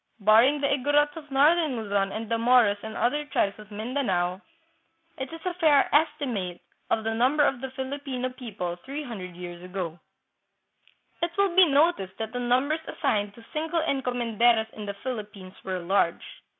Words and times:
Barring 0.19 0.61
the 0.61 0.67
Igorots 0.67 1.15
of 1.15 1.29
northern 1.29 1.75
Luzon 1.77 2.11
and 2.11 2.27
the 2.27 2.39
Moros 2.39 2.77
and 2.81 2.97
other 2.97 3.23
tribes 3.25 3.59
of 3.59 3.69
Mindanao, 3.69 4.41
it 5.19 5.31
is 5.31 5.45
a 5.45 5.53
fair 5.53 5.93
estimate 5.93 6.59
of 6.89 7.03
the 7.03 7.13
number 7.13 7.43
of 7.45 7.61
the 7.61 7.69
Filipino 7.69 8.29
people 8.29 8.77
three 8.77 9.03
hun 9.03 9.19
dred 9.19 9.35
years 9.35 9.61
ago. 9.61 9.99
It 11.21 11.29
will 11.37 11.55
be 11.55 11.65
noticed 11.67 12.17
that 12.17 12.33
the 12.33 12.39
numbers 12.39 12.79
assigned 12.87 13.35
to 13.35 13.45
single 13.53 13.83
encomenderos 13.83 14.73
in 14.73 14.87
the 14.87 14.95
Philippines 14.95 15.53
were 15.63 15.77
large. 15.77 16.25